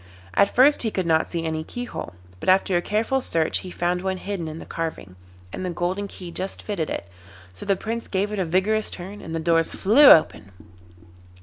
[0.33, 4.01] At first he could not see any keyhole, but after a careful search he found
[4.01, 5.15] one hidden in the carving,
[5.53, 7.07] and the golden key just fitted it;
[7.53, 10.51] so the Prince gave it a vigorous turn and the doors flew open.